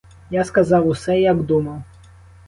Я 0.31 0.43
сказав 0.43 0.87
усе, 0.87 1.19
як 1.21 1.43
думав. 1.43 1.83